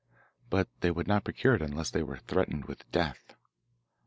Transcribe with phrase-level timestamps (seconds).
[0.49, 3.35] But they would not procure it unless they were threatened with death.